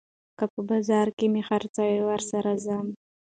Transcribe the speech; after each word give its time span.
که 0.37 0.45
په 0.53 0.59
بازار 0.69 1.07
مې 1.31 1.41
خرڅوي، 1.47 1.99
ورسره 2.03 2.51
ځمه 2.65 2.93